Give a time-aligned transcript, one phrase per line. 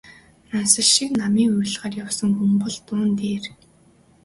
[0.51, 3.43] Нансал шиг намын уриалгаар явсан хүн бол дуун дээр...